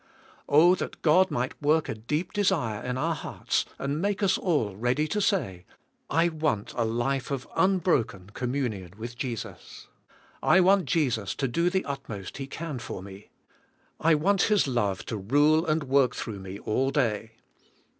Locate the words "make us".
4.01-4.35